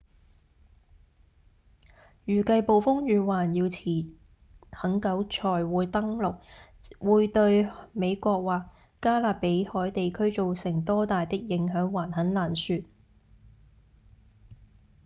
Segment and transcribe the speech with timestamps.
[2.25, 3.65] 預計暴風雨還要
[4.71, 6.39] 很久才會登陸
[6.97, 8.65] 會對美國或
[8.99, 12.77] 加勒比海地區造成多大的影響還很難說